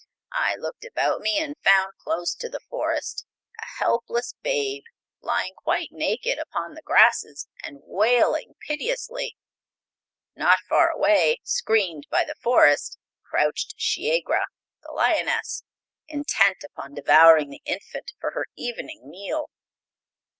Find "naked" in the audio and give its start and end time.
5.91-6.39